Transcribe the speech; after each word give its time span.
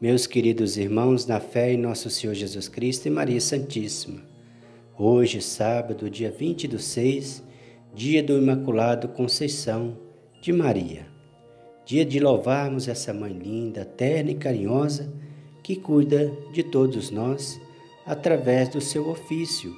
Meus 0.00 0.26
queridos 0.26 0.78
irmãos, 0.78 1.26
na 1.26 1.38
fé 1.40 1.74
em 1.74 1.76
nosso 1.76 2.08
Senhor 2.08 2.32
Jesus 2.32 2.68
Cristo 2.68 3.04
e 3.04 3.10
Maria 3.10 3.38
Santíssima, 3.38 4.22
hoje, 4.98 5.42
sábado, 5.42 6.08
dia 6.08 6.30
20 6.30 6.68
do 6.68 6.78
6, 6.78 7.44
dia 7.94 8.22
do 8.22 8.38
Imaculado 8.38 9.08
Conceição 9.08 9.98
de 10.40 10.54
Maria, 10.54 11.06
dia 11.84 12.02
de 12.02 12.18
louvarmos 12.18 12.88
essa 12.88 13.12
mãe 13.12 13.30
linda, 13.30 13.84
terna 13.84 14.30
e 14.30 14.36
carinhosa 14.36 15.12
que 15.62 15.76
cuida 15.76 16.32
de 16.50 16.62
todos 16.62 17.10
nós 17.10 17.60
através 18.06 18.70
do 18.70 18.80
seu 18.80 19.06
ofício, 19.06 19.76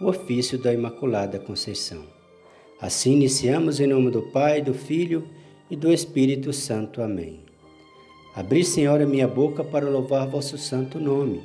o 0.00 0.06
ofício 0.06 0.56
da 0.56 0.72
Imaculada 0.72 1.40
Conceição. 1.40 2.04
Assim 2.80 3.14
iniciamos 3.14 3.80
em 3.80 3.88
nome 3.88 4.12
do 4.12 4.22
Pai, 4.22 4.62
do 4.62 4.72
Filho 4.72 5.28
e 5.68 5.74
do 5.74 5.92
Espírito 5.92 6.52
Santo. 6.52 7.02
Amém. 7.02 7.43
Abri, 8.36 8.64
Senhor, 8.64 9.00
a 9.00 9.06
minha 9.06 9.28
boca 9.28 9.62
para 9.62 9.88
louvar 9.88 10.26
vosso 10.26 10.58
santo 10.58 10.98
nome. 10.98 11.40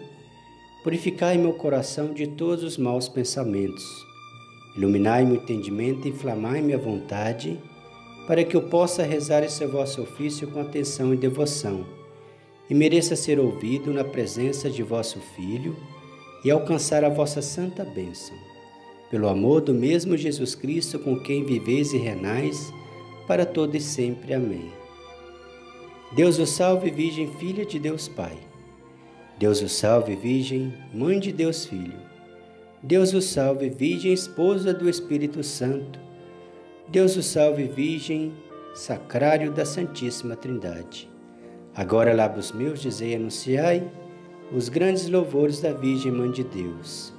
Purificai 0.84 1.38
meu 1.38 1.54
coração 1.54 2.14
de 2.14 2.26
todos 2.26 2.64
os 2.64 2.80
maus 2.80 3.08
pensamentos. 3.08 3.86
Iluminai 4.76 5.24
meu 5.24 5.36
entendimento 5.36 6.08
e 6.08 6.10
inflamai 6.10 6.62
minha 6.62 6.80
vontade, 6.80 7.60
para 8.26 8.44
que 8.44 8.56
eu 8.58 8.64
possa 8.64 9.04
rezar 9.04 9.44
esse 9.44 9.64
vosso 9.68 10.02
ofício 10.02 10.48
com 10.48 10.62
atenção 10.62 11.14
e 11.14 11.18
devoção, 11.18 11.86
e 12.68 12.74
mereça 12.74 13.16
ser 13.16 13.40
ouvido 13.40 13.94
na 13.94 14.04
presença 14.04 14.68
de 14.68 14.82
vosso 14.82 15.20
Filho 15.36 15.76
e 16.44 16.50
alcançar 16.50 17.04
a 17.04 17.10
vossa 17.10 17.42
santa 17.42 17.84
bênção. 17.84 18.36
Pelo 19.12 19.28
amor 19.28 19.62
do 19.62 19.76
mesmo 19.76 20.18
Jesus 20.18 20.56
Cristo, 20.56 20.98
com 20.98 21.20
quem 21.20 21.44
viveis 21.44 21.94
e 21.94 21.98
renais, 21.98 22.74
para 23.28 23.46
todo 23.46 23.76
e 23.76 23.82
sempre. 23.82 24.34
Amém. 24.34 24.79
Deus 26.12 26.40
o 26.40 26.46
salve, 26.46 26.90
Virgem, 26.90 27.28
filha 27.34 27.64
de 27.64 27.78
Deus 27.78 28.08
Pai. 28.08 28.36
Deus 29.38 29.62
o 29.62 29.70
salve, 29.70 30.16
Virgem, 30.16 30.74
mãe 30.92 31.20
de 31.20 31.32
Deus 31.32 31.68
Filho. 31.68 32.00
Deus 32.82 33.14
o 33.14 33.22
salve, 33.22 33.70
Virgem, 33.70 34.12
esposa 34.12 34.74
do 34.74 34.90
Espírito 34.90 35.44
Santo. 35.44 36.00
Deus 36.88 37.16
o 37.16 37.22
salve, 37.22 37.66
Virgem, 37.66 38.34
sacrário 38.74 39.52
da 39.52 39.64
Santíssima 39.66 40.36
Trindade. 40.36 41.08
Agora, 41.76 42.12
lábios 42.12 42.52
meus, 42.52 42.82
dizei 42.82 43.12
e 43.12 43.16
anunciai 43.16 43.88
os 44.52 44.68
grandes 44.68 45.08
louvores 45.08 45.62
da 45.62 45.74
Virgem 45.74 46.12
Mãe 46.12 46.32
de 46.32 46.44
Deus. 46.44 47.14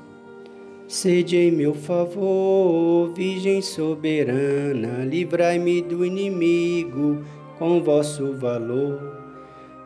Sede 0.89 1.36
em 1.36 1.53
meu 1.53 1.75
favor, 1.75 3.12
Virgem 3.14 3.62
soberana, 3.62 5.05
livrai-me 5.05 5.81
do 5.81 6.05
inimigo 6.05 7.25
com 7.61 7.83
vosso 7.83 8.33
valor. 8.33 8.98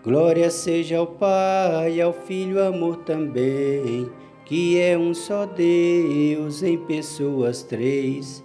Glória 0.05 0.49
seja 0.49 0.99
ao 0.99 1.09
Pai, 1.09 2.01
ao 2.01 2.13
Filho, 2.13 2.63
amor 2.63 2.99
também, 2.99 4.09
que 4.45 4.79
é 4.79 4.97
um 4.97 5.13
só 5.13 5.45
Deus 5.45 6.63
em 6.63 6.79
pessoas 6.79 7.65
três, 7.65 8.45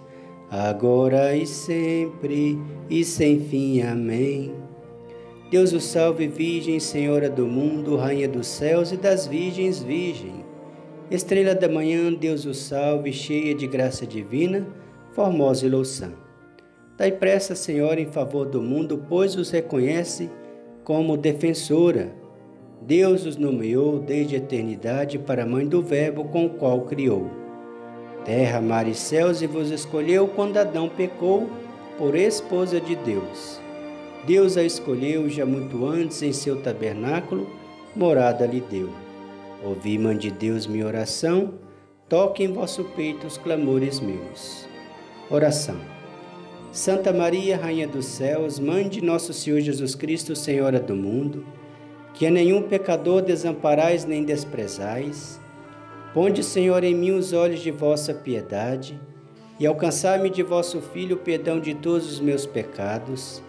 agora 0.50 1.36
e 1.36 1.46
sempre 1.46 2.58
e 2.90 3.04
sem 3.04 3.38
fim. 3.38 3.82
Amém. 3.82 4.52
Deus 5.48 5.72
o 5.72 5.80
salve, 5.80 6.26
Virgem, 6.26 6.80
Senhora 6.80 7.30
do 7.30 7.46
mundo, 7.46 7.94
Rainha 7.94 8.28
dos 8.28 8.48
céus 8.48 8.90
e 8.90 8.96
das 8.96 9.28
virgens, 9.28 9.80
Virgem. 9.80 10.44
Estrela 11.08 11.54
da 11.54 11.68
manhã, 11.68 12.12
Deus 12.12 12.44
o 12.46 12.54
salve, 12.54 13.12
cheia 13.12 13.54
de 13.54 13.68
graça 13.68 14.04
divina, 14.04 14.66
formosa 15.12 15.66
e 15.66 15.68
louçã. 15.68 16.12
Dai 17.00 17.10
pressa, 17.10 17.54
Senhor, 17.54 17.98
em 17.98 18.04
favor 18.04 18.44
do 18.44 18.60
mundo, 18.60 19.02
pois 19.08 19.34
os 19.34 19.50
reconhece 19.50 20.28
como 20.84 21.16
defensora. 21.16 22.12
Deus 22.82 23.24
os 23.24 23.38
nomeou 23.38 23.98
desde 23.98 24.34
a 24.34 24.38
eternidade 24.38 25.18
para 25.18 25.44
a 25.44 25.46
mãe 25.46 25.66
do 25.66 25.80
Verbo 25.80 26.24
com 26.24 26.44
o 26.44 26.50
qual 26.50 26.82
criou. 26.82 27.30
Terra, 28.22 28.60
mar 28.60 28.86
e 28.86 28.94
céus, 28.94 29.40
e 29.40 29.46
vos 29.46 29.70
escolheu 29.70 30.28
quando 30.28 30.58
Adão 30.58 30.90
pecou, 30.90 31.48
por 31.96 32.14
esposa 32.14 32.78
de 32.78 32.94
Deus. 32.96 33.58
Deus 34.26 34.58
a 34.58 34.62
escolheu 34.62 35.26
já 35.30 35.46
muito 35.46 35.86
antes 35.86 36.22
em 36.22 36.34
seu 36.34 36.60
tabernáculo, 36.60 37.48
morada 37.96 38.44
lhe 38.44 38.60
deu. 38.60 38.90
Ouvi, 39.64 39.96
mãe 39.96 40.18
de 40.18 40.30
Deus, 40.30 40.66
minha 40.66 40.86
oração, 40.86 41.54
toque 42.10 42.44
em 42.44 42.52
vosso 42.52 42.84
peito 42.94 43.26
os 43.26 43.38
clamores 43.38 44.00
meus. 44.00 44.68
Oração. 45.30 45.99
Santa 46.72 47.12
Maria, 47.12 47.56
Rainha 47.56 47.88
dos 47.88 48.06
Céus, 48.06 48.60
Mãe 48.60 48.88
de 48.88 49.02
Nosso 49.02 49.32
Senhor 49.32 49.60
Jesus 49.60 49.96
Cristo, 49.96 50.36
Senhora 50.36 50.78
do 50.78 50.94
mundo, 50.94 51.44
que 52.14 52.24
a 52.24 52.30
nenhum 52.30 52.62
pecador 52.62 53.22
desamparais 53.22 54.04
nem 54.04 54.22
desprezais, 54.22 55.40
ponde, 56.14 56.44
Senhor, 56.44 56.84
em 56.84 56.94
mim 56.94 57.10
os 57.10 57.32
olhos 57.32 57.58
de 57.58 57.72
vossa 57.72 58.14
piedade 58.14 59.00
e 59.58 59.66
alcançai-me 59.66 60.30
de 60.30 60.44
vosso 60.44 60.80
Filho 60.80 61.16
o 61.16 61.18
perdão 61.18 61.58
de 61.58 61.74
todos 61.74 62.08
os 62.08 62.20
meus 62.20 62.46
pecados, 62.46 63.42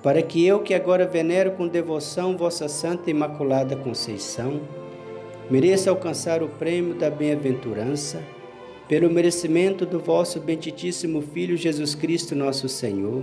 para 0.00 0.22
que 0.22 0.46
eu, 0.46 0.60
que 0.60 0.72
agora 0.72 1.04
venero 1.04 1.50
com 1.50 1.66
devoção 1.66 2.36
vossa 2.36 2.68
Santa 2.68 3.10
Imaculada 3.10 3.74
Conceição, 3.74 4.60
mereça 5.50 5.90
alcançar 5.90 6.40
o 6.40 6.48
prêmio 6.48 6.94
da 6.94 7.10
bem-aventurança 7.10 8.22
pelo 8.90 9.08
merecimento 9.08 9.86
do 9.86 10.00
vosso 10.00 10.40
benditíssimo 10.40 11.22
Filho 11.22 11.56
Jesus 11.56 11.94
Cristo, 11.94 12.34
nosso 12.34 12.68
Senhor, 12.68 13.22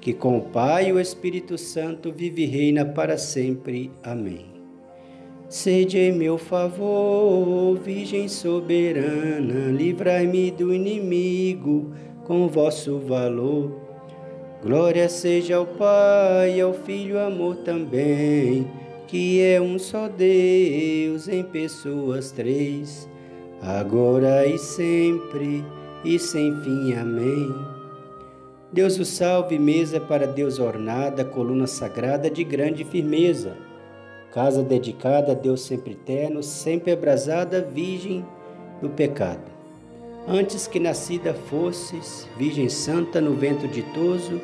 que 0.00 0.12
com 0.12 0.38
o 0.38 0.40
Pai 0.40 0.90
e 0.90 0.92
o 0.92 1.00
Espírito 1.00 1.58
Santo 1.58 2.12
vive 2.12 2.44
e 2.44 2.46
reina 2.46 2.84
para 2.84 3.18
sempre. 3.18 3.90
Amém. 4.04 4.46
Sede 5.48 5.98
em 5.98 6.12
meu 6.12 6.38
favor, 6.38 7.76
Virgem 7.80 8.28
soberana, 8.28 9.72
livrai-me 9.72 10.52
do 10.52 10.72
inimigo 10.72 11.92
com 12.22 12.46
vosso 12.46 13.00
valor. 13.00 13.72
Glória 14.62 15.08
seja 15.08 15.56
ao 15.56 15.66
Pai, 15.66 16.60
ao 16.60 16.72
Filho, 16.72 17.18
amor 17.18 17.56
também, 17.56 18.64
que 19.08 19.42
é 19.42 19.60
um 19.60 19.76
só 19.76 20.06
Deus 20.06 21.26
em 21.26 21.42
pessoas 21.42 22.30
três 22.30 23.12
agora 23.66 24.46
e 24.46 24.58
sempre 24.58 25.64
e 26.04 26.18
sem 26.18 26.54
fim. 26.60 26.94
Amém. 26.94 27.54
Deus 28.72 28.98
o 28.98 29.04
salve, 29.04 29.58
mesa 29.58 30.00
para 30.00 30.26
Deus 30.26 30.58
ornada, 30.58 31.24
coluna 31.24 31.66
sagrada 31.66 32.28
de 32.28 32.42
grande 32.42 32.84
firmeza, 32.84 33.56
casa 34.32 34.62
dedicada 34.62 35.32
a 35.32 35.34
Deus 35.34 35.60
sempre 35.60 35.92
eterno, 35.92 36.42
sempre 36.42 36.92
abrasada, 36.92 37.62
virgem 37.62 38.24
do 38.82 38.90
pecado. 38.90 39.54
Antes 40.26 40.66
que 40.66 40.80
nascida 40.80 41.34
fosses, 41.34 42.26
Virgem 42.36 42.68
Santa 42.68 43.20
no 43.20 43.34
vento 43.34 43.68
ditoso, 43.68 44.40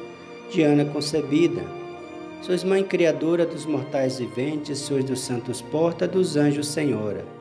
de 0.51 0.63
Ana 0.63 0.85
concebida. 0.85 1.63
Sois 2.43 2.63
mãe 2.63 2.85
criadora 2.85 3.47
dos 3.47 3.67
mortais 3.67 4.19
viventes, 4.19 4.79
sois 4.79 5.05
dos 5.05 5.21
santos 5.21 5.63
porta, 5.63 6.07
dos 6.07 6.37
anjos 6.37 6.69
senhora. 6.69 7.40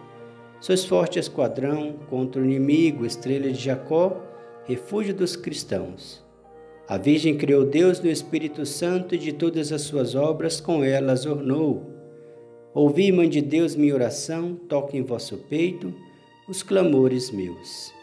Sois 0.61 0.83
forte 0.83 1.19
esquadrão 1.19 1.93
contra 2.09 2.41
o 2.41 2.45
inimigo, 2.45 3.05
estrela 3.05 3.49
de 3.49 3.63
Jacó, 3.63 4.21
refúgio 4.65 5.13
dos 5.13 5.35
cristãos. 5.35 6.21
A 6.87 6.97
Virgem 6.97 7.37
criou 7.37 7.65
Deus 7.65 8.01
no 8.01 8.09
Espírito 8.09 8.65
Santo 8.65 9.15
e 9.15 9.17
de 9.17 9.31
todas 9.31 9.71
as 9.71 9.83
suas 9.83 10.15
obras 10.15 10.59
com 10.59 10.83
elas 10.83 11.25
ornou. 11.25 11.87
Ouvi, 12.73 13.11
Mãe 13.11 13.29
de 13.29 13.41
Deus, 13.41 13.75
minha 13.75 13.93
oração, 13.93 14.55
toque 14.67 14.97
em 14.97 15.03
vosso 15.03 15.37
peito 15.37 15.93
os 16.47 16.61
clamores 16.63 17.31
meus. 17.31 17.93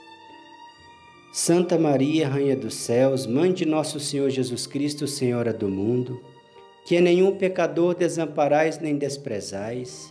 Santa 1.33 1.77
Maria, 1.77 2.29
Rainha 2.29 2.57
dos 2.57 2.75
céus, 2.75 3.27
Mãe 3.27 3.53
de 3.53 3.67
nosso 3.67 4.01
Senhor 4.01 4.31
Jesus 4.31 4.67
Cristo, 4.67 5.07
Senhora 5.07 5.53
do 5.53 5.69
mundo, 5.69 6.19
que 6.87 6.97
a 6.97 7.01
nenhum 7.01 7.37
pecador 7.37 7.95
desamparais 7.95 8.79
nem 8.79 8.97
desprezais, 8.97 10.11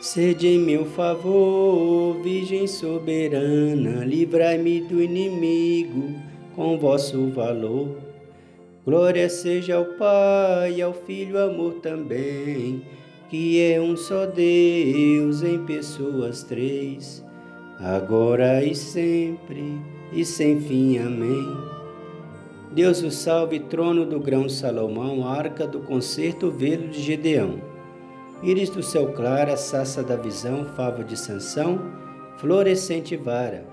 Sede 0.00 0.48
em 0.48 0.58
meu 0.58 0.86
favor, 0.86 2.22
Virgem 2.22 2.66
soberana, 2.66 4.02
livrai-me 4.02 4.80
do 4.80 5.02
inimigo 5.02 6.14
com 6.56 6.78
vosso 6.78 7.28
valor. 7.28 7.98
Glória 8.82 9.28
seja 9.28 9.76
ao 9.76 9.84
Pai 9.84 10.76
e 10.76 10.82
ao 10.82 10.94
Filho, 10.94 11.38
amor 11.38 11.74
também, 11.82 12.82
que 13.28 13.60
é 13.60 13.78
um 13.78 13.94
só 13.94 14.24
Deus 14.24 15.42
em 15.42 15.66
pessoas 15.66 16.42
três, 16.44 17.22
agora 17.78 18.64
e 18.64 18.74
sempre 18.74 19.78
e 20.14 20.24
sem 20.24 20.62
fim. 20.62 20.96
Amém. 20.96 21.46
Deus 22.72 23.02
o 23.02 23.10
salve, 23.10 23.60
trono 23.60 24.06
do 24.06 24.18
grão 24.18 24.48
Salomão, 24.48 25.28
arca 25.28 25.66
do 25.66 25.80
concerto, 25.80 26.50
velo 26.50 26.88
de 26.88 27.02
Gedeão. 27.02 27.69
Íris 28.42 28.70
do 28.70 28.82
céu 28.82 29.12
claro, 29.12 29.54
sassa 29.56 30.02
da 30.02 30.16
visão, 30.16 30.64
favo 30.74 31.04
de 31.04 31.14
Sansão, 31.14 31.78
florescente 32.38 33.14
vara, 33.14 33.66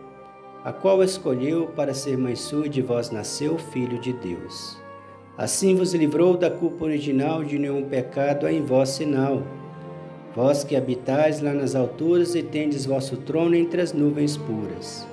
a 0.62 0.74
qual 0.74 1.02
escolheu 1.02 1.68
para 1.68 1.94
ser 1.94 2.18
mãe 2.18 2.36
sua 2.36 2.68
de 2.68 2.81
vós 2.81 3.10
nasceu 3.10 3.58
filho 3.58 3.98
de 3.98 4.12
Deus. 4.12 4.78
Assim 5.38 5.74
vos 5.74 5.94
livrou 5.94 6.36
da 6.36 6.52
culpa 6.52 6.84
original 6.84 7.46
de 7.46 7.58
nenhum 7.58 7.84
pecado 7.84 8.46
em 8.46 8.62
vós 8.62 8.90
sinal. 8.90 9.42
Vós 10.36 10.66
que 10.66 10.75
habitais 10.75 11.40
lá 11.40 11.54
nas 11.54 11.74
alturas 11.74 12.36
e 12.36 12.44
tendes 12.44 12.86
vosso 12.86 13.16
trono 13.18 13.56
entre 13.56 13.80
as 13.81 13.94
nuvens 13.94 14.36
puras. 14.36 15.08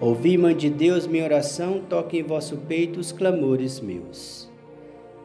Ouvi, 0.00 0.36
Mãe 0.36 0.56
de 0.56 0.70
Deus, 0.70 1.06
minha 1.06 1.24
oração, 1.24 1.82
toque 1.88 2.18
em 2.18 2.22
vosso 2.22 2.56
peito 2.56 2.98
os 2.98 3.12
clamores 3.12 3.78
meus. 3.78 4.47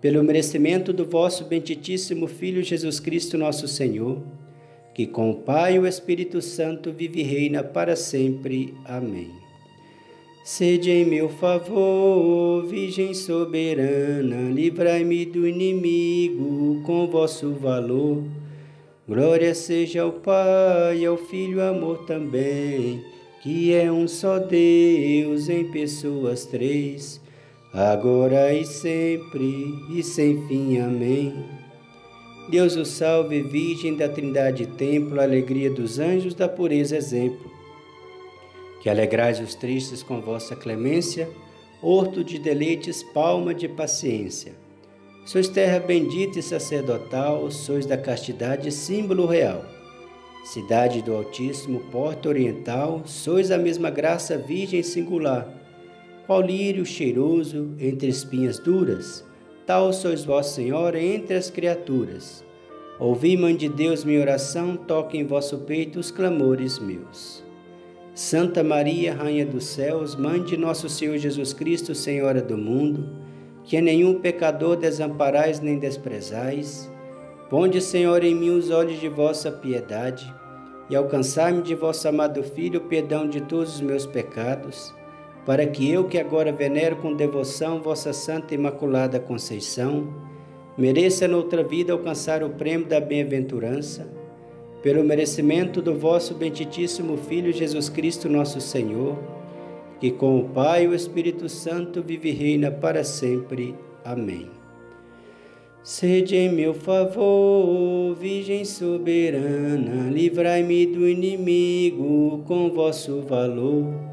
pelo 0.00 0.22
merecimento 0.22 0.92
do 0.92 1.04
vosso 1.04 1.44
benditíssimo 1.44 2.26
Filho 2.26 2.62
Jesus 2.62 3.00
Cristo, 3.00 3.36
nosso 3.36 3.66
Senhor, 3.66 4.22
que 4.94 5.06
com 5.06 5.30
o 5.30 5.36
Pai 5.36 5.76
e 5.76 5.78
o 5.78 5.86
Espírito 5.86 6.40
Santo 6.40 6.92
vive 6.92 7.20
e 7.20 7.24
reina 7.24 7.62
para 7.62 7.96
sempre. 7.96 8.74
Amém. 8.84 9.30
Sede 10.44 10.90
em 10.90 11.04
meu 11.04 11.28
favor, 11.28 12.64
Virgem 12.66 13.12
soberana, 13.12 14.50
livrai-me 14.50 15.26
do 15.26 15.46
inimigo 15.46 16.80
com 16.86 17.06
vosso 17.06 17.52
valor. 17.52 18.24
Glória 19.06 19.54
seja 19.54 20.02
ao 20.02 20.12
Pai, 20.12 21.04
ao 21.04 21.18
Filho, 21.18 21.62
amor 21.62 22.06
também, 22.06 23.04
que 23.42 23.74
é 23.74 23.92
um 23.92 24.08
só 24.08 24.38
Deus 24.38 25.48
em 25.48 25.70
pessoas 25.70 26.46
três, 26.46 27.20
agora 27.72 28.52
e 28.52 28.64
sempre 28.64 29.74
e 29.90 30.02
sem 30.02 30.46
fim. 30.46 30.78
Amém. 30.78 31.44
Deus 32.48 32.76
o 32.76 32.84
salve, 32.84 33.42
Virgem 33.42 33.96
da 33.96 34.08
Trindade 34.08 34.66
Templo, 34.66 35.20
alegria 35.20 35.70
dos 35.70 35.98
anjos, 35.98 36.34
da 36.34 36.48
pureza 36.48 36.96
exemplo 36.96 37.58
que 38.80 38.88
alegrais 38.88 39.40
os 39.40 39.54
tristes 39.54 40.02
com 40.02 40.20
vossa 40.20 40.54
clemência, 40.54 41.28
horto 41.82 42.22
de 42.22 42.38
deleites, 42.38 43.02
palma 43.02 43.54
de 43.54 43.68
paciência. 43.68 44.52
Sois 45.24 45.48
terra 45.48 45.78
bendita 45.78 46.38
e 46.38 46.42
sacerdotal, 46.42 47.50
sois 47.50 47.84
da 47.84 47.98
castidade 47.98 48.70
símbolo 48.72 49.26
real. 49.26 49.64
Cidade 50.44 51.02
do 51.02 51.14
Altíssimo, 51.14 51.80
porta 51.90 52.28
oriental, 52.28 53.02
sois 53.04 53.50
a 53.50 53.58
mesma 53.58 53.90
graça 53.90 54.38
virgem 54.38 54.82
singular. 54.82 55.57
Qual 56.28 56.42
lírio 56.42 56.84
cheiroso 56.84 57.70
entre 57.80 58.06
espinhas 58.06 58.58
duras, 58.58 59.24
tal 59.64 59.94
sois 59.94 60.26
vós, 60.26 60.48
Senhora, 60.48 61.02
entre 61.02 61.34
as 61.34 61.48
criaturas. 61.48 62.44
Ouvi, 63.00 63.34
Mãe 63.34 63.56
de 63.56 63.66
Deus, 63.66 64.04
minha 64.04 64.20
oração, 64.20 64.76
toque 64.76 65.16
em 65.16 65.24
vosso 65.24 65.60
peito 65.60 65.98
os 65.98 66.10
clamores 66.10 66.78
meus. 66.78 67.42
Santa 68.14 68.62
Maria, 68.62 69.14
Rainha 69.14 69.46
dos 69.46 69.64
Céus, 69.64 70.14
Mãe 70.16 70.42
de 70.42 70.58
nosso 70.58 70.86
Senhor 70.86 71.16
Jesus 71.16 71.54
Cristo, 71.54 71.94
Senhora 71.94 72.42
do 72.42 72.58
mundo, 72.58 73.08
que 73.64 73.78
a 73.78 73.80
nenhum 73.80 74.20
pecador 74.20 74.76
desamparais 74.76 75.60
nem 75.60 75.78
desprezais, 75.78 76.90
ponde, 77.48 77.80
Senhor, 77.80 78.22
em 78.22 78.34
mim 78.34 78.50
os 78.50 78.68
olhos 78.68 79.00
de 79.00 79.08
vossa 79.08 79.50
piedade 79.50 80.30
e 80.90 80.94
alcançai-me 80.94 81.62
de 81.62 81.74
vosso 81.74 82.06
amado 82.06 82.42
Filho 82.42 82.80
o 82.80 82.84
perdão 82.84 83.26
de 83.26 83.40
todos 83.40 83.76
os 83.76 83.80
meus 83.80 84.04
pecados, 84.04 84.92
para 85.48 85.66
que 85.66 85.90
eu, 85.90 86.04
que 86.04 86.18
agora 86.18 86.52
venero 86.52 86.96
com 86.96 87.14
devoção 87.14 87.80
vossa 87.80 88.12
Santa 88.12 88.54
Imaculada 88.54 89.18
Conceição, 89.18 90.06
mereça 90.76 91.26
noutra 91.26 91.64
vida 91.64 91.90
alcançar 91.90 92.42
o 92.42 92.50
prêmio 92.50 92.86
da 92.86 93.00
bem-aventurança 93.00 94.06
pelo 94.82 95.02
merecimento 95.02 95.80
do 95.80 95.94
vosso 95.94 96.34
benditíssimo 96.34 97.16
Filho 97.16 97.50
Jesus 97.50 97.88
Cristo, 97.88 98.28
nosso 98.28 98.60
Senhor, 98.60 99.16
que 99.98 100.10
com 100.10 100.38
o 100.38 100.50
Pai 100.50 100.84
e 100.84 100.88
o 100.88 100.94
Espírito 100.94 101.48
Santo 101.48 102.02
vive 102.02 102.28
e 102.28 102.32
reina 102.32 102.70
para 102.70 103.02
sempre. 103.02 103.74
Amém. 104.04 104.50
Sede 105.82 106.36
em 106.36 106.52
meu 106.52 106.74
favor, 106.74 108.14
Virgem 108.16 108.66
soberana, 108.66 110.10
livrai-me 110.10 110.84
do 110.84 111.08
inimigo 111.08 112.44
com 112.46 112.68
vosso 112.68 113.22
valor. 113.22 114.07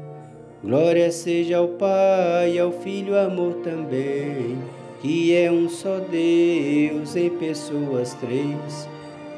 Glória 0.66 1.12
seja 1.12 1.58
ao 1.58 1.68
Pai, 1.68 2.58
ao 2.58 2.72
Filho, 2.72 3.16
amor 3.16 3.54
também, 3.62 4.58
que 5.00 5.32
é 5.32 5.48
um 5.48 5.68
só 5.68 6.00
Deus 6.00 7.14
em 7.14 7.30
pessoas 7.30 8.14
três 8.14 8.88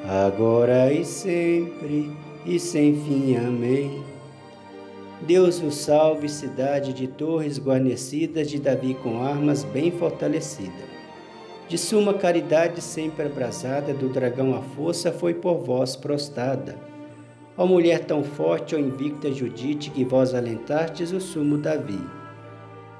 agora 0.09 0.91
e 0.91 1.05
sempre 1.05 2.11
e 2.47 2.59
sem 2.59 2.95
fim. 2.95 3.37
Amém. 3.37 4.03
Deus 5.21 5.63
o 5.63 5.71
salve, 5.71 6.31
cidade 6.31 6.95
de 6.95 7.07
torres 7.07 7.59
guarnecidas 7.59 8.49
de 8.49 8.59
Davi 8.59 8.95
com 8.95 9.23
armas 9.23 9.65
bem 9.65 9.91
fortalecida. 9.91 10.89
De 11.69 11.77
suma 11.77 12.15
caridade 12.15 12.81
sempre 12.81 13.27
abrasada, 13.27 13.93
do 13.93 14.09
dragão 14.09 14.55
a 14.55 14.63
força 14.63 15.13
foi 15.13 15.35
por 15.35 15.59
vós 15.59 15.95
prostada. 15.95 16.88
Ó 17.59 17.67
mulher 17.67 18.05
tão 18.05 18.23
forte, 18.23 18.77
ó 18.77 18.79
invicta 18.79 19.33
Judite, 19.33 19.91
que 19.91 20.05
vós 20.05 20.33
alentastes 20.33 21.11
o 21.11 21.21
sumo 21.21 21.59
Davi. 21.59 21.99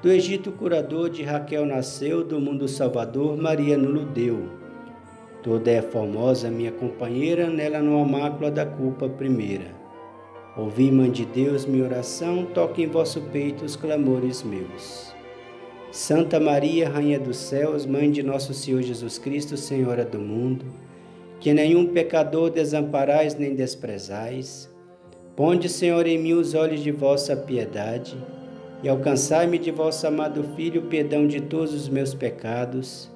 Do 0.01 0.11
Egito 0.11 0.51
curador 0.51 1.09
de 1.09 1.23
Raquel 1.23 1.65
nasceu, 1.65 2.25
do 2.25 2.41
mundo 2.41 2.67
salvador 2.67 3.37
Maria 3.37 3.77
nulo 3.77 4.05
deu. 4.05 4.49
Toda 5.41 5.71
é 5.71 5.81
formosa, 5.81 6.51
minha 6.51 6.73
companheira, 6.73 7.49
nela 7.49 7.79
não 7.79 8.01
há 8.01 8.05
mácula 8.05 8.51
da 8.51 8.65
culpa 8.65 9.07
primeira. 9.07 9.73
Ouvi, 10.57 10.91
Mãe 10.91 11.09
de 11.09 11.23
Deus, 11.23 11.65
minha 11.65 11.85
oração, 11.85 12.45
toque 12.53 12.83
em 12.83 12.87
vosso 12.87 13.21
peito 13.31 13.63
os 13.63 13.77
clamores 13.77 14.43
meus. 14.43 15.13
Santa 15.89 16.37
Maria, 16.37 16.89
Rainha 16.89 17.17
dos 17.17 17.37
céus, 17.37 17.85
Mãe 17.85 18.11
de 18.11 18.21
nosso 18.21 18.53
Senhor 18.53 18.81
Jesus 18.81 19.17
Cristo, 19.17 19.55
Senhora 19.55 20.03
do 20.03 20.19
mundo, 20.19 20.65
que 21.39 21.53
nenhum 21.53 21.93
pecador 21.93 22.49
desamparais 22.49 23.35
nem 23.35 23.55
desprezais, 23.55 24.69
ponde, 25.35 25.69
Senhor, 25.69 26.05
em 26.05 26.17
mim 26.17 26.33
os 26.33 26.53
olhos 26.53 26.81
de 26.81 26.91
vossa 26.91 27.35
piedade 27.35 28.17
e 28.83 28.89
alcançai-me 28.89 29.57
de 29.57 29.71
vosso 29.71 30.05
amado 30.07 30.43
Filho 30.55 30.81
o 30.81 30.85
perdão 30.85 31.27
de 31.27 31.41
todos 31.41 31.73
os 31.73 31.89
meus 31.89 32.13
pecados 32.13 33.09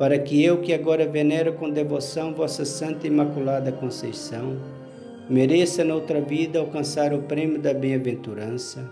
para 0.00 0.18
que 0.18 0.42
eu, 0.42 0.62
que 0.62 0.72
agora 0.72 1.06
venero 1.06 1.52
com 1.52 1.68
devoção 1.68 2.32
vossa 2.32 2.64
Santa 2.64 3.06
Imaculada 3.06 3.70
Conceição, 3.70 4.56
mereça 5.28 5.84
noutra 5.84 6.22
vida 6.22 6.58
alcançar 6.58 7.12
o 7.12 7.24
prêmio 7.24 7.60
da 7.60 7.74
bem-aventurança, 7.74 8.90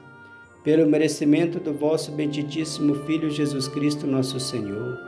pelo 0.62 0.87
merecimento 0.87 1.58
do 1.58 1.73
vosso 1.73 2.12
benditíssimo 2.12 2.94
Filho 3.06 3.30
Jesus 3.30 3.66
Cristo, 3.68 4.06
nosso 4.06 4.38
Senhor, 4.38 4.99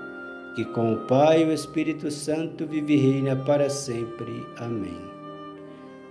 que 0.60 0.64
com 0.66 0.92
o 0.92 0.96
Pai 0.98 1.42
e 1.42 1.46
o 1.46 1.52
Espírito 1.52 2.10
Santo 2.10 2.66
vive 2.66 2.94
e 2.94 2.96
reina 2.98 3.34
para 3.34 3.70
sempre. 3.70 4.46
Amém. 4.58 4.98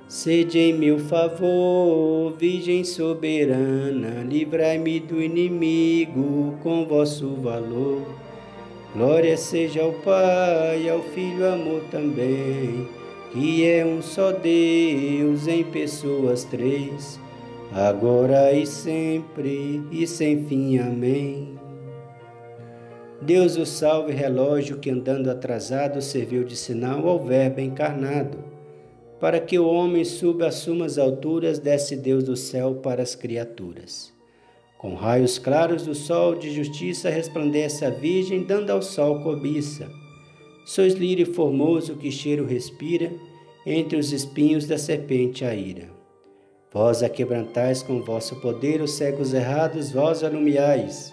Sede 0.07 0.57
em 0.57 0.73
meu 0.73 0.97
favor, 0.97 2.33
Virgem 2.35 2.83
soberana, 2.83 4.23
livrai-me 4.27 4.99
do 4.99 5.21
inimigo 5.21 6.57
com 6.63 6.83
vosso 6.87 7.35
valor. 7.35 8.01
Glória 8.95 9.37
seja 9.37 9.83
ao 9.83 9.93
Pai, 9.93 10.89
ao 10.89 11.03
Filho, 11.03 11.47
amor 11.47 11.83
também, 11.91 12.87
que 13.31 13.63
é 13.63 13.85
um 13.85 14.01
só 14.01 14.31
Deus 14.31 15.47
em 15.47 15.63
pessoas 15.63 16.43
três, 16.43 17.19
agora 17.71 18.51
e 18.51 18.65
sempre 18.65 19.83
e 19.91 20.07
sem 20.07 20.43
fim. 20.45 20.79
Amém. 20.79 21.58
Deus 23.21 23.57
o 23.57 23.65
salve, 23.65 24.13
relógio 24.13 24.77
que 24.77 24.89
andando 24.89 25.29
atrasado 25.29 26.01
serviu 26.01 26.43
de 26.43 26.55
sinal 26.55 27.07
ao 27.07 27.19
Verbo 27.19 27.59
encarnado. 27.59 28.37
para 29.19 29.39
que 29.39 29.59
o 29.59 29.67
homem 29.67 30.05
suba 30.05 30.47
às 30.47 30.55
sumas 30.55 30.97
alturas, 30.97 31.59
desce 31.59 31.95
Deus 31.95 32.23
do 32.23 32.37
céu 32.37 32.75
para 32.75 33.03
as 33.03 33.15
criaturas. 33.15 34.13
Com 34.77 34.95
raios 34.95 35.37
claros 35.37 35.83
do 35.83 35.93
sol 35.93 36.35
de 36.35 36.49
justiça 36.51 37.09
resplandece 37.09 37.83
a 37.83 37.89
Virgem, 37.89 38.43
dando 38.43 38.69
ao 38.69 38.81
sol 38.81 39.21
cobiça. 39.21 39.89
Sois 40.65 40.93
lírio 40.93 41.33
formoso 41.33 41.95
que 41.95 42.09
cheiro 42.09 42.45
respira, 42.45 43.11
entre 43.65 43.97
os 43.97 44.13
espinhos 44.13 44.65
da 44.65 44.77
serpente 44.77 45.43
a 45.43 45.53
ira. 45.53 45.89
Vós 46.71 47.03
a 47.03 47.09
quebrantais 47.09 47.83
com 47.83 48.01
vosso 48.01 48.39
poder 48.39 48.81
os 48.81 48.91
cegos 48.91 49.33
errados, 49.33 49.91
vós 49.91 50.23
alumiais. 50.23 51.11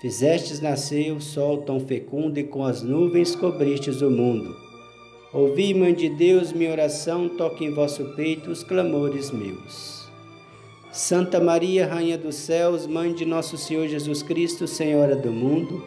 Fizestes 0.00 0.62
nascer 0.62 1.12
o 1.12 1.20
sol 1.20 1.58
tão 1.58 1.78
fecundo 1.78 2.38
e 2.38 2.44
com 2.44 2.64
as 2.64 2.80
nuvens 2.80 3.36
cobristes 3.36 4.00
o 4.00 4.10
mundo. 4.10 4.56
Ouvi, 5.30 5.74
Mãe 5.74 5.92
de 5.92 6.08
Deus, 6.08 6.54
minha 6.54 6.72
oração, 6.72 7.28
toque 7.28 7.66
em 7.66 7.70
vosso 7.70 8.02
peito 8.16 8.50
os 8.50 8.64
clamores 8.64 9.30
meus. 9.30 10.08
Santa 10.90 11.38
Maria, 11.38 11.86
Rainha 11.86 12.16
dos 12.16 12.34
Céus, 12.36 12.86
Mãe 12.86 13.12
de 13.12 13.26
nosso 13.26 13.58
Senhor 13.58 13.86
Jesus 13.88 14.22
Cristo, 14.22 14.66
Senhora 14.66 15.14
do 15.14 15.30
mundo, 15.30 15.84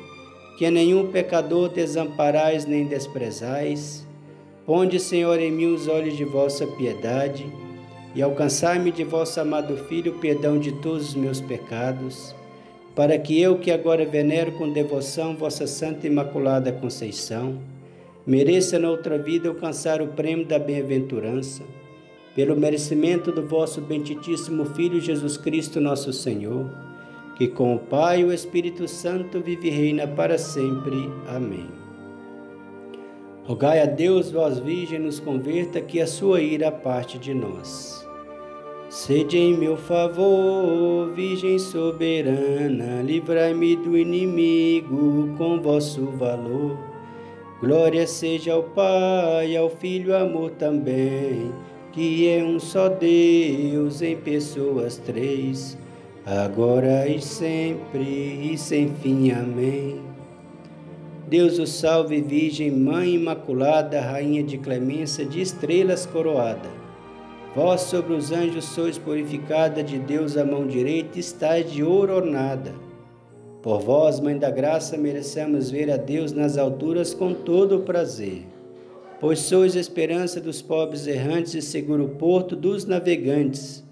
que 0.59 0.65
a 0.67 0.69
nenhum 0.69 1.11
pecador 1.11 1.69
desamparais 1.69 2.67
nem 2.67 2.85
desprezais, 2.85 4.07
ponde, 4.63 4.99
Senhor, 4.99 5.39
em 5.39 5.51
mim 5.51 5.73
os 5.73 5.87
olhos 5.87 6.15
de 6.15 6.23
vossa 6.23 6.67
piedade 6.67 7.51
e 8.13 8.21
alcançai-me 8.21 8.91
de 8.91 9.03
vosso 9.03 9.39
amado 9.41 9.75
Filho 9.75 10.15
o 10.15 10.19
perdão 10.19 10.59
de 10.59 10.71
todos 10.71 11.09
os 11.09 11.15
meus 11.15 11.41
pecados, 11.41 12.35
para 12.95 13.17
que 13.17 13.39
eu, 13.39 13.57
que 13.57 13.71
agora 13.71 14.05
venero 14.05 14.51
com 14.53 14.71
devoção 14.71 15.35
vossa 15.35 15.65
Santa 15.65 16.05
Imaculada 16.05 16.71
Conceição, 16.71 17.59
mereça 18.25 18.77
na 18.77 18.89
outra 18.89 19.17
vida 19.17 19.49
alcançar 19.49 20.01
o 20.01 20.09
prêmio 20.09 20.45
da 20.45 20.59
bem-aventurança, 20.59 21.63
pelo 22.35 22.55
merecimento 22.55 23.31
do 23.31 23.47
vosso 23.47 23.81
benditíssimo 23.81 24.65
Filho 24.65 24.99
Jesus 24.99 25.37
Cristo, 25.37 25.81
nosso 25.81 26.13
Senhor, 26.13 26.69
que 27.37 27.47
com 27.47 27.75
o 27.75 27.79
Pai 27.79 28.21
e 28.21 28.25
o 28.25 28.33
Espírito 28.33 28.87
Santo 28.87 29.41
vive 29.41 29.67
e 29.67 29.71
reina 29.71 30.07
para 30.07 30.37
sempre. 30.37 31.09
Amém. 31.27 31.67
Rogai 33.45 33.81
a 33.81 33.85
Deus, 33.85 34.31
vós 34.31 34.59
virgem, 34.59 34.99
nos 34.99 35.19
converta, 35.19 35.81
que 35.81 35.99
a 35.99 36.07
sua 36.07 36.41
ira 36.41 36.71
parte 36.71 37.17
de 37.17 37.33
nós. 37.33 38.07
Sede 38.93 39.39
em 39.39 39.57
meu 39.57 39.75
favor, 39.75 41.11
Virgem 41.15 41.57
soberana, 41.57 43.01
livrai-me 43.01 43.75
do 43.75 43.97
inimigo 43.97 45.33
com 45.35 45.59
vosso 45.59 46.11
valor. 46.11 46.77
Glória 47.59 48.05
seja 48.05 48.53
ao 48.53 48.61
Pai, 48.61 49.57
ao 49.57 49.67
Filho, 49.67 50.15
amor 50.15 50.51
também, 50.51 51.51
que 51.91 52.29
é 52.29 52.43
um 52.43 52.59
só 52.59 52.87
Deus 52.87 54.03
em 54.03 54.15
pessoas 54.15 54.97
três, 54.99 55.75
agora 56.23 57.07
e 57.07 57.19
sempre 57.19 58.51
e 58.53 58.55
sem 58.59 58.89
fim. 59.01 59.31
Amém. 59.31 60.01
Deus 61.27 61.57
o 61.57 61.65
salve, 61.65 62.21
Virgem, 62.21 62.69
Mãe 62.69 63.15
Imaculada, 63.15 63.99
Rainha 63.99 64.43
de 64.43 64.59
clemência, 64.59 65.25
de 65.25 65.41
estrelas 65.41 66.05
coroada. 66.05 66.82
Vós 67.55 67.81
sobre 67.81 68.13
os 68.13 68.31
anjos 68.31 68.65
sois 68.65 68.97
purificada, 68.97 69.83
de 69.83 69.99
Deus 69.99 70.35
a 70.37 70.43
mão 70.43 70.65
direita 70.65 71.19
estáis 71.19 71.71
de 71.71 71.83
ouro 71.83 72.15
ornada. 72.15 72.73
Por 73.61 73.79
vós, 73.79 74.19
Mãe 74.19 74.39
da 74.39 74.49
Graça, 74.49 74.97
merecemos 74.97 75.69
ver 75.69 75.91
a 75.91 75.95
Deus 75.95 76.31
nas 76.31 76.57
alturas 76.57 77.13
com 77.13 77.31
todo 77.31 77.77
o 77.77 77.81
prazer. 77.81 78.47
Pois 79.19 79.37
sois 79.39 79.77
a 79.77 79.79
esperança 79.79 80.41
dos 80.41 80.63
pobres 80.63 81.05
errantes 81.05 81.53
e 81.53 81.61
seguro 81.61 82.09
porto 82.09 82.55
dos 82.55 82.85
navegantes, 82.85 83.83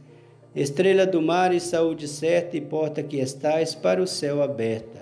estrela 0.56 1.06
do 1.06 1.22
mar 1.22 1.54
e 1.54 1.60
saúde 1.60 2.08
certa 2.08 2.58
e 2.58 2.62
porta 2.62 3.04
que 3.04 3.18
estais 3.18 3.76
para 3.76 4.02
o 4.02 4.08
céu 4.08 4.42
aberta. 4.42 5.02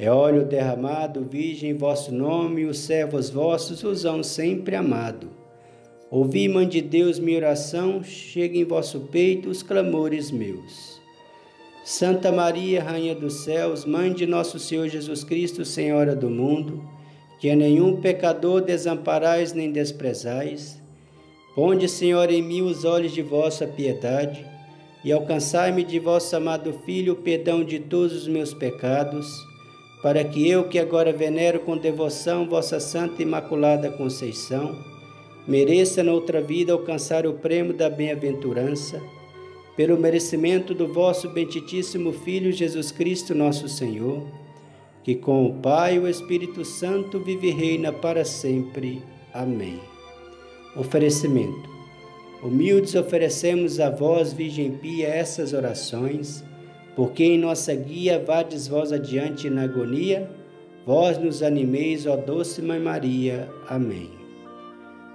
É 0.00 0.10
óleo 0.10 0.44
derramado, 0.44 1.24
virgem, 1.24 1.70
em 1.70 1.78
vosso 1.78 2.12
nome, 2.12 2.64
os 2.64 2.78
servos 2.80 3.30
vossos 3.30 3.84
os 3.84 4.04
hão 4.04 4.22
sempre 4.22 4.74
amado. 4.74 5.30
Ouvi, 6.10 6.48
Mãe 6.48 6.66
de 6.66 6.80
Deus, 6.80 7.18
minha 7.18 7.36
oração, 7.36 8.02
chega 8.02 8.56
em 8.56 8.64
vosso 8.64 9.00
peito 9.12 9.50
os 9.50 9.62
clamores 9.62 10.30
meus. 10.30 10.98
Santa 11.84 12.32
Maria, 12.32 12.82
Rainha 12.82 13.14
dos 13.14 13.44
Céus, 13.44 13.84
Mãe 13.84 14.10
de 14.14 14.26
nosso 14.26 14.58
Senhor 14.58 14.88
Jesus 14.88 15.22
Cristo, 15.22 15.66
Senhora 15.66 16.16
do 16.16 16.30
mundo, 16.30 16.82
que 17.38 17.50
a 17.50 17.56
nenhum 17.56 18.00
pecador 18.00 18.62
desamparais 18.62 19.52
nem 19.52 19.70
desprezais, 19.70 20.80
ponde, 21.54 21.86
Senhor, 21.86 22.30
em 22.30 22.40
mim 22.40 22.62
os 22.62 22.86
olhos 22.86 23.12
de 23.12 23.20
vossa 23.20 23.66
piedade 23.66 24.46
e 25.04 25.12
alcançai-me 25.12 25.84
de 25.84 25.98
vosso 25.98 26.34
amado 26.34 26.72
Filho 26.86 27.12
o 27.12 27.16
perdão 27.16 27.62
de 27.62 27.80
todos 27.80 28.16
os 28.16 28.26
meus 28.26 28.54
pecados, 28.54 29.30
para 30.02 30.24
que 30.24 30.48
eu, 30.48 30.68
que 30.70 30.78
agora 30.78 31.12
venero 31.12 31.60
com 31.60 31.76
devoção 31.76 32.48
vossa 32.48 32.80
Santa 32.80 33.22
Imaculada 33.22 33.90
Conceição, 33.90 34.97
mereça 35.48 36.04
noutra 36.04 36.42
vida 36.42 36.74
alcançar 36.74 37.26
o 37.26 37.32
prêmio 37.32 37.72
da 37.72 37.88
bem-aventurança 37.88 39.00
pelo 39.74 39.96
merecimento 39.96 40.74
do 40.74 40.92
vosso 40.92 41.30
benditíssimo 41.30 42.12
Filho 42.12 42.52
Jesus 42.52 42.92
Cristo, 42.92 43.34
nosso 43.34 43.66
Senhor, 43.66 44.26
que 45.02 45.14
com 45.14 45.46
o 45.46 45.54
Pai 45.54 45.96
e 45.96 45.98
o 46.00 46.06
Espírito 46.06 46.64
Santo 46.64 47.18
vive 47.18 47.48
e 47.48 47.52
reina 47.52 47.90
para 47.90 48.24
sempre. 48.26 49.00
Amém. 49.32 49.80
Oferecimento. 50.76 51.70
Humildes 52.42 52.94
oferecemos 52.94 53.80
a 53.80 53.88
vós, 53.88 54.32
Virgem 54.32 54.72
Pia, 54.72 55.08
essas 55.08 55.54
orações, 55.54 56.44
porque 56.94 57.24
em 57.24 57.38
nossa 57.38 57.74
guia 57.74 58.22
vades 58.22 58.68
vós 58.68 58.92
adiante 58.92 59.48
na 59.48 59.62
agonia, 59.62 60.28
vós 60.84 61.16
nos 61.16 61.42
animeis, 61.42 62.04
ó 62.04 62.16
doce 62.16 62.60
Mãe 62.60 62.80
Maria. 62.80 63.48
Amém. 63.66 64.17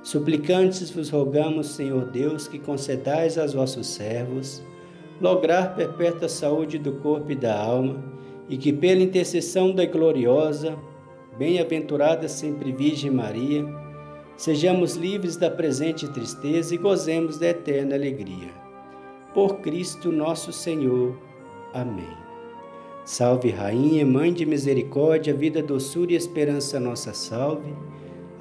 Suplicantes 0.03 0.91
vos 0.91 1.09
rogamos, 1.09 1.67
Senhor 1.67 2.05
Deus, 2.05 2.47
que 2.47 2.59
concedais 2.59 3.37
aos 3.37 3.53
vossos 3.53 3.87
servos 3.87 4.61
lograr 5.21 5.75
perpétua 5.75 6.27
saúde 6.27 6.77
do 6.77 6.93
corpo 6.93 7.31
e 7.31 7.35
da 7.35 7.57
alma, 7.57 8.03
e 8.49 8.57
que 8.57 8.73
pela 8.73 9.01
intercessão 9.01 9.73
da 9.73 9.85
gloriosa, 9.85 10.77
bem-aventurada 11.37 12.27
sempre 12.27 12.73
Virgem 12.73 13.09
Maria, 13.09 13.65
sejamos 14.35 14.95
livres 14.95 15.37
da 15.37 15.49
presente 15.49 16.07
tristeza 16.09 16.75
e 16.75 16.77
gozemos 16.77 17.37
da 17.37 17.47
eterna 17.47 17.95
alegria. 17.95 18.51
Por 19.33 19.59
Cristo 19.61 20.11
nosso 20.11 20.51
Senhor. 20.51 21.17
Amém. 21.73 22.17
Salve 23.05 23.49
Rainha, 23.49 24.05
Mãe 24.05 24.33
de 24.33 24.45
Misericórdia, 24.45 25.33
vida, 25.33 25.63
doçura 25.63 26.11
e 26.11 26.15
esperança 26.15 26.79
nossa 26.79 27.13
salve. 27.13 27.73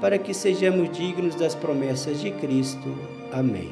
para 0.00 0.18
que 0.18 0.32
sejamos 0.32 0.90
dignos 0.96 1.34
das 1.34 1.54
promessas 1.54 2.20
de 2.20 2.30
Cristo. 2.30 2.96
Amém. 3.32 3.70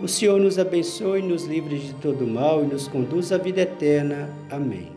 O 0.00 0.08
Senhor 0.08 0.40
nos 0.40 0.58
abençoe, 0.58 1.22
nos 1.22 1.44
livre 1.44 1.78
de 1.78 1.94
todo 1.94 2.26
mal 2.26 2.62
e 2.62 2.66
nos 2.66 2.88
conduz 2.88 3.32
à 3.32 3.38
vida 3.38 3.62
eterna. 3.62 4.28
Amém. 4.50 4.90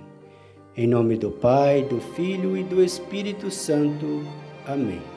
Em 0.78 0.88
nome 0.88 1.18
do 1.18 1.32
Pai, 1.32 1.84
do 1.84 2.00
Filho 2.00 2.58
e 2.58 2.64
do 2.64 2.84
Espírito 2.84 3.50
Santo. 3.50 4.24
Amém. 4.68 5.15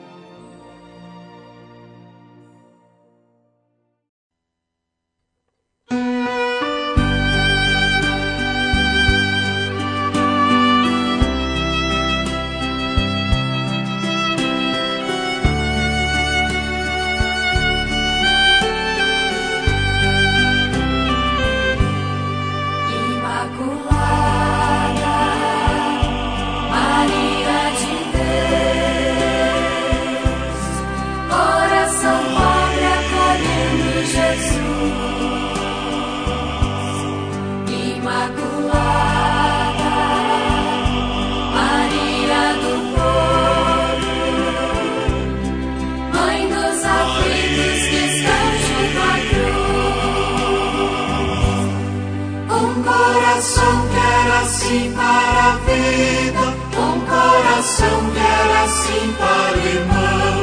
Para 54.95 55.53
a 55.53 55.57
vida, 55.65 56.45
um 56.77 56.99
coração 57.01 57.97
quer 58.13 58.49
assim 58.63 59.13
para 59.17 59.55
o 59.55 59.59
irmão, 59.65 60.37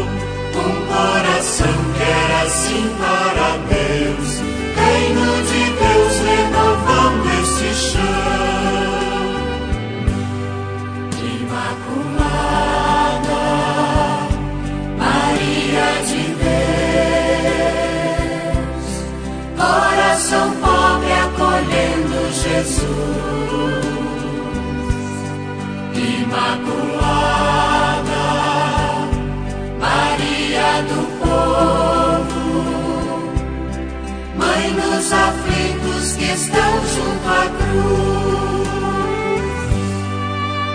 um 0.55 0.75
coração 0.87 1.77
quer 1.97 2.31
assim 2.45 2.85
para 2.99 3.47
Deus, 3.69 4.29
reino 4.77 5.29
de 5.43 5.63
Deus 5.71 6.15
renovando 6.27 7.27
este 7.43 7.71
chão. 7.75 8.27
Imaculada, 12.17 12.67
Maria 14.99 15.89
de 16.07 16.23
Deus, 16.45 16.67
coração 19.57 20.47
pobre 20.61 21.13
acolhendo 21.13 22.17
Jesus. 22.33 23.36
Imaculada, 26.23 27.45
Maria 29.79 30.83
do 30.89 31.01
povo, 31.21 32.47
Mãe 34.37 34.65
dos 34.73 35.13
aflitos 35.13 36.17
que 36.17 36.25
estão 36.25 36.73
junto 36.95 37.29
à 37.29 37.45
cruz. 37.59 38.67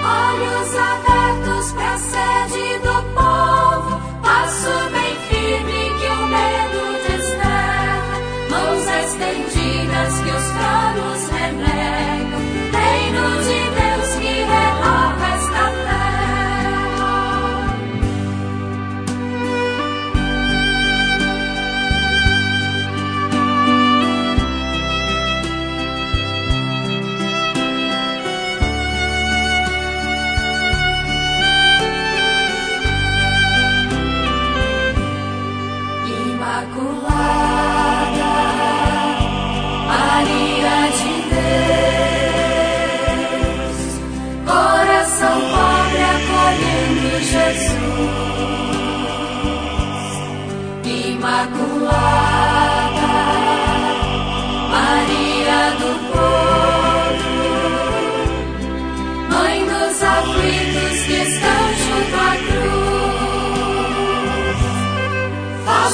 Olhos 0.03 0.69
abertos 0.75 1.65
pra 1.71 1.93
sede 1.97 2.67
do 2.79 2.95
povo, 3.15 3.91
passo 4.21 4.73
bem 4.91 5.13
firme 5.27 5.81
que 5.99 6.07
o 6.07 6.21
medo 6.27 6.81
desterra, 7.07 8.15
mãos 8.49 8.85
estendidas 8.87 10.11
que 10.21 10.29
os 10.29 10.47
tronos 10.53 11.21
renegam, 11.31 12.20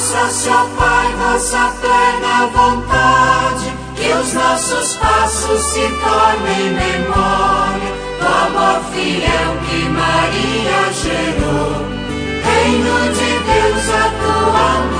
Faça-se, 0.08 0.48
ó 0.48 0.64
Pai, 0.78 1.12
vossa 1.18 1.70
plena 1.82 2.46
vontade, 2.46 3.70
que 3.94 4.10
os 4.10 4.32
nossos 4.32 4.96
passos 4.96 5.60
se 5.60 5.80
tornem 5.80 6.70
memória 6.72 7.92
do 8.18 8.26
amor 8.26 8.80
fiel 8.90 9.56
que 9.68 9.86
Maria 9.90 10.92
gerou. 10.94 11.86
Reino 12.42 12.96
de 13.12 13.30
Deus 13.44 13.84
atuando 13.90 14.98